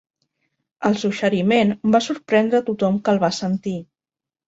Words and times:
El 0.89 0.97
suggeriment 1.01 1.75
va 1.97 2.03
sorprendre 2.09 2.63
a 2.65 2.69
tothom 2.73 3.01
que 3.07 3.17
el 3.17 3.25
va 3.29 3.35
sentir. 3.45 3.81